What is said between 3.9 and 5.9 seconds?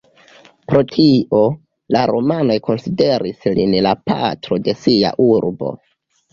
la patro de sia urbo.